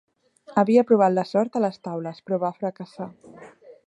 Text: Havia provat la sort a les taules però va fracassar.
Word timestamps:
Havia 0.61 0.83
provat 0.91 1.13
la 1.17 1.25
sort 1.31 1.59
a 1.59 1.61
les 1.67 1.77
taules 1.89 2.23
però 2.29 2.39
va 2.45 2.51
fracassar. 2.65 3.09